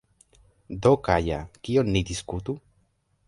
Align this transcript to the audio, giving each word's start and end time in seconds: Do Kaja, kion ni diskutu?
Do 0.85 0.93
Kaja, 1.07 1.37
kion 1.67 1.93
ni 1.97 2.03
diskutu? 2.13 2.57